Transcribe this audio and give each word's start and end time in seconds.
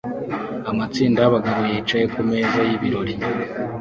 Amatsinda 0.71 1.17
y'abagabo 1.21 1.61
yicaye 1.71 2.05
kumeza 2.13 2.59
y'ibirori 2.67 3.13